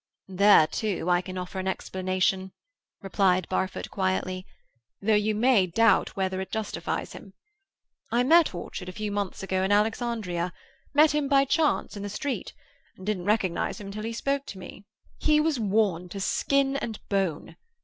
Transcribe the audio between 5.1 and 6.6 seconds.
you may doubt whether it